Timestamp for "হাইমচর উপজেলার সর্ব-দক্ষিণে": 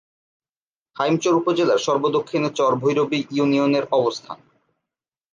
0.95-2.49